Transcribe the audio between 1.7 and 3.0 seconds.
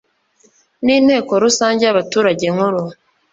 yabaturage nkuru